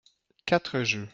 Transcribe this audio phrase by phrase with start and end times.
[0.47, 1.07] Quatre jeux.